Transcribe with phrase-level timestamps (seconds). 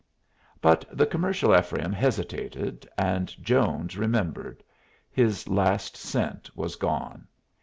[0.61, 4.63] But the commercial Ephraim hesitated, and Jones remembered.
[5.11, 7.27] His last cent was gone.